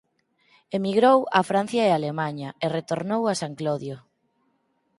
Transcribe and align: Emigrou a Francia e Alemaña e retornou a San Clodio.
Emigrou 0.77 1.19
a 1.39 1.41
Francia 1.49 1.83
e 1.85 1.91
Alemaña 1.93 2.49
e 2.65 2.67
retornou 2.77 3.21
a 3.27 3.33
San 3.41 3.53
Clodio. 3.59 3.97